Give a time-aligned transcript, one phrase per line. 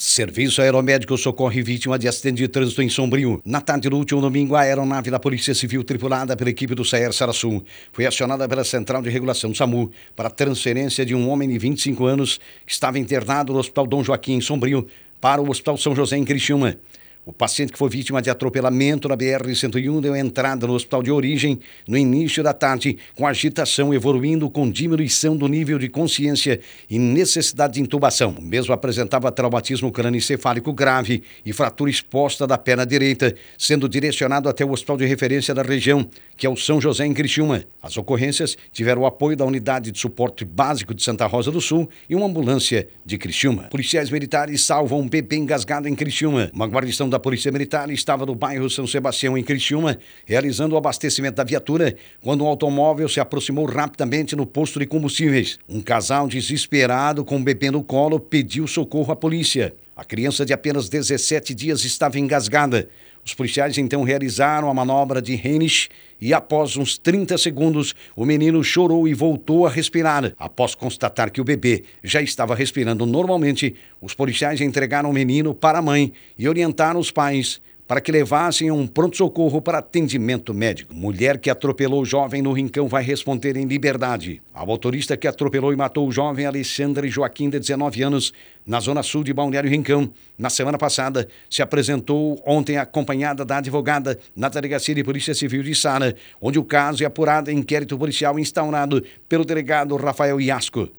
[0.00, 3.42] Serviço Aeromédico socorre vítima de acidente de trânsito em Sombrio.
[3.44, 7.12] Na tarde do último domingo, a aeronave da Polícia Civil, tripulada pela equipe do Saer
[7.12, 12.04] Sarassul, foi acionada pela Central de Regulação SAMU para transferência de um homem de 25
[12.06, 14.86] anos que estava internado no Hospital Dom Joaquim, em Sombrio,
[15.20, 16.78] para o Hospital São José, em Criciúma.
[17.24, 21.60] O paciente que foi vítima de atropelamento na BR-101 deu entrada no hospital de origem
[21.86, 26.58] no início da tarde, com agitação evoluindo com diminuição do nível de consciência
[26.88, 28.34] e necessidade de intubação.
[28.38, 34.64] O mesmo apresentava traumatismo crânioencefálico grave e fratura exposta da perna direita, sendo direcionado até
[34.64, 37.64] o hospital de referência da região, que é o São José em Criciúma.
[37.82, 41.88] As ocorrências tiveram o apoio da Unidade de Suporte Básico de Santa Rosa do Sul
[42.08, 43.64] e uma ambulância de Criciúma.
[43.64, 46.50] Policiais militares salvam um bebê engasgado em Criciúma.
[46.54, 51.36] Uma guarnição da Polícia Militar estava no bairro São Sebastião, em Criciúma, realizando o abastecimento
[51.36, 55.58] da viatura, quando um automóvel se aproximou rapidamente no posto de combustíveis.
[55.68, 59.74] Um casal desesperado com um bebê no colo pediu socorro à polícia.
[59.98, 62.88] A criança de apenas 17 dias estava engasgada.
[63.26, 65.88] Os policiais então realizaram a manobra de Henisch
[66.20, 70.32] e, após uns 30 segundos, o menino chorou e voltou a respirar.
[70.38, 75.80] Após constatar que o bebê já estava respirando normalmente, os policiais entregaram o menino para
[75.80, 80.94] a mãe e orientaram os pais para que levassem um pronto-socorro para atendimento médico.
[80.94, 84.42] Mulher que atropelou o jovem no Rincão vai responder em liberdade.
[84.52, 88.34] A motorista que atropelou e matou o jovem Alexandre Joaquim, de 19 anos,
[88.66, 94.18] na zona sul de Balneário Rincão, na semana passada, se apresentou ontem acompanhada da advogada
[94.36, 98.38] na Delegacia de Polícia Civil de Sara, onde o caso é apurado em inquérito policial
[98.38, 100.90] instaurado pelo delegado Rafael Iasco.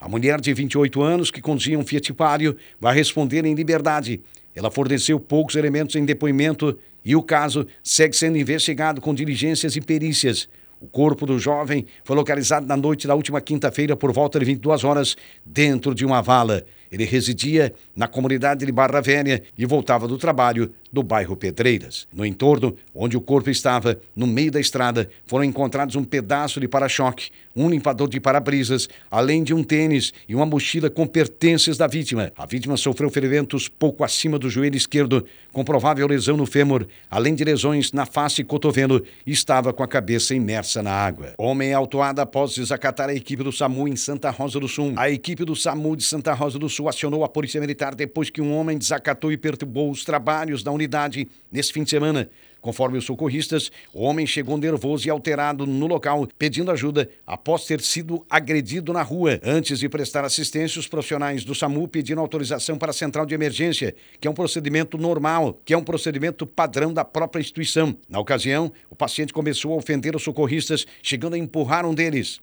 [0.00, 4.22] A mulher de 28 anos, que conduzia um Fiat Palio, vai responder em liberdade
[4.54, 9.80] ela forneceu poucos elementos em depoimento e o caso segue sendo investigado com diligências e
[9.80, 10.48] perícias.
[10.80, 14.82] O corpo do jovem foi localizado na noite da última quinta-feira por volta de 22
[14.82, 16.64] horas dentro de uma vala.
[16.90, 22.08] Ele residia na comunidade de Barra Velha e voltava do trabalho do bairro Pedreiras.
[22.12, 26.66] No entorno, onde o corpo estava, no meio da estrada, foram encontrados um pedaço de
[26.66, 31.86] para-choque, um limpador de para-brisas, além de um tênis e uma mochila com pertences da
[31.86, 32.32] vítima.
[32.36, 37.34] A vítima sofreu ferimentos pouco acima do joelho esquerdo, com provável lesão no fêmur, além
[37.34, 41.34] de lesões na face e cotovelo, e estava com a cabeça imersa na água.
[41.38, 44.92] Homem é autuado após desacatar a equipe do SAMU em Santa Rosa do Sul.
[44.96, 48.30] A equipe do SAMU de Santa Rosa do Sul Sul acionou a Polícia Militar depois
[48.30, 52.30] que um homem desacatou e perturbou os trabalhos da unidade nesse fim de semana.
[52.58, 57.82] Conforme os socorristas, o homem chegou nervoso e alterado no local, pedindo ajuda após ter
[57.82, 59.38] sido agredido na rua.
[59.42, 63.94] Antes de prestar assistência, os profissionais do SAMU pediram autorização para a central de emergência,
[64.18, 67.94] que é um procedimento normal, que é um procedimento padrão da própria instituição.
[68.08, 72.40] Na ocasião, o paciente começou a ofender os socorristas, chegando a empurrar um deles.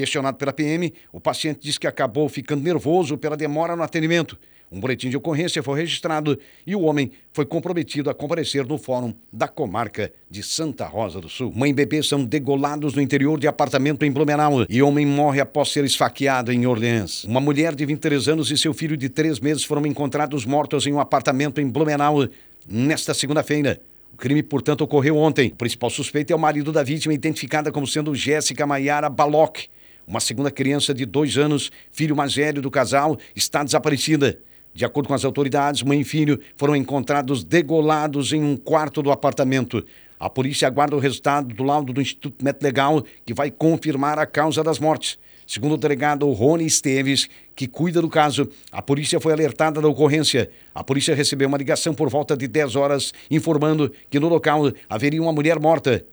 [0.00, 4.38] Questionado pela PM, o paciente disse que acabou ficando nervoso pela demora no atendimento.
[4.72, 9.12] Um boletim de ocorrência foi registrado e o homem foi comprometido a comparecer no fórum
[9.30, 11.52] da comarca de Santa Rosa do Sul.
[11.54, 15.68] Mãe e bebê são degolados no interior de apartamento em Blumenau e homem morre após
[15.68, 17.24] ser esfaqueado em Orleans.
[17.24, 20.94] Uma mulher de 23 anos e seu filho de 3 meses foram encontrados mortos em
[20.94, 22.26] um apartamento em Blumenau
[22.66, 23.82] nesta segunda-feira.
[24.14, 25.48] O crime, portanto, ocorreu ontem.
[25.48, 29.68] O principal suspeito é o marido da vítima, identificada como sendo Jéssica Maiara Baloc.
[30.10, 34.40] Uma segunda criança de dois anos, filho mais velho do casal, está desaparecida.
[34.74, 39.12] De acordo com as autoridades, mãe e filho foram encontrados degolados em um quarto do
[39.12, 39.84] apartamento.
[40.18, 44.26] A polícia aguarda o resultado do laudo do Instituto Médico Legal, que vai confirmar a
[44.26, 45.16] causa das mortes.
[45.46, 50.50] Segundo o delegado Rony Esteves, que cuida do caso, a polícia foi alertada da ocorrência.
[50.74, 55.22] A polícia recebeu uma ligação por volta de 10 horas, informando que no local haveria
[55.22, 56.04] uma mulher morta.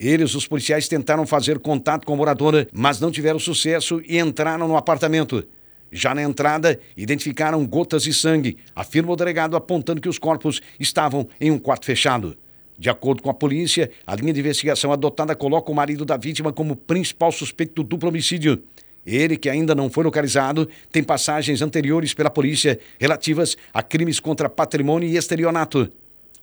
[0.00, 4.66] Eles, os policiais, tentaram fazer contato com a moradora, mas não tiveram sucesso e entraram
[4.66, 5.46] no apartamento.
[5.92, 11.28] Já na entrada, identificaram gotas de sangue, afirma o delegado, apontando que os corpos estavam
[11.38, 12.34] em um quarto fechado.
[12.78, 16.50] De acordo com a polícia, a linha de investigação adotada coloca o marido da vítima
[16.50, 18.62] como principal suspeito do duplo homicídio.
[19.04, 24.48] Ele, que ainda não foi localizado, tem passagens anteriores pela polícia relativas a crimes contra
[24.48, 25.90] patrimônio e estelionato.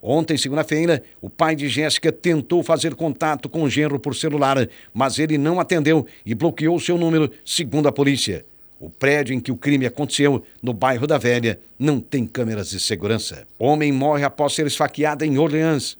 [0.01, 5.17] Ontem, segunda-feira, o pai de Jéssica tentou fazer contato com o genro por celular, mas
[5.17, 8.45] ele não atendeu e bloqueou seu número, segundo a polícia.
[8.79, 12.79] O prédio em que o crime aconteceu, no bairro da Velha, não tem câmeras de
[12.79, 13.47] segurança.
[13.57, 15.97] Homem morre após ser esfaqueado em Orleans.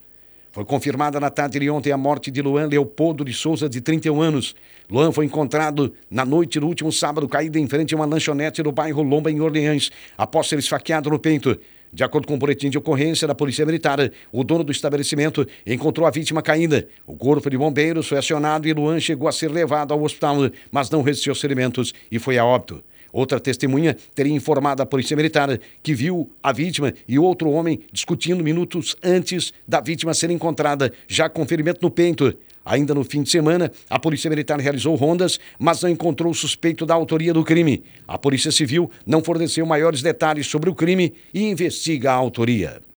[0.52, 4.22] Foi confirmada na tarde de ontem a morte de Luan Leopoldo de Souza, de 31
[4.22, 4.56] anos.
[4.90, 8.72] Luan foi encontrado na noite do último sábado, caído em frente a uma lanchonete no
[8.72, 11.60] bairro Lomba, em Orleans, após ser esfaqueado no peito.
[11.92, 16.06] De acordo com o boletim de ocorrência da Polícia Militar, o dono do estabelecimento encontrou
[16.06, 16.88] a vítima caída.
[17.06, 20.38] O corpo de bombeiros foi acionado e Luan chegou a ser levado ao hospital,
[20.72, 22.84] mas não resistiu aos ferimentos e foi a óbito.
[23.12, 28.44] Outra testemunha teria informado à Polícia Militar que viu a vítima e outro homem discutindo
[28.44, 32.36] minutos antes da vítima ser encontrada, já com ferimento no peito.
[32.68, 36.86] Ainda no fim de semana, a Polícia Militar realizou rondas, mas não encontrou o suspeito
[36.86, 37.82] da autoria do crime.
[38.06, 42.82] A Polícia Civil não forneceu maiores detalhes sobre o crime e investiga a autoria.